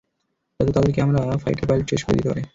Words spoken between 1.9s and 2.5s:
শেষ করে দিতে পারে।